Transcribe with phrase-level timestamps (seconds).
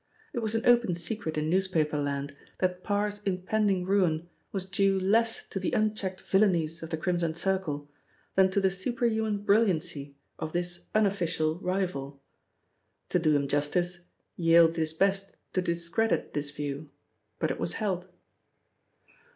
[0.33, 5.47] It was an open secret in newspaper land that Parr's impending ruin was due less
[5.49, 7.87] to the unchecked villainies of the Crimson Circle,
[8.33, 12.19] than to the superhuman brilliancy of this unofficial rival.
[13.09, 14.05] To do him justice,
[14.37, 16.89] Yale did his best to discredit this view,
[17.37, 18.07] but it was held.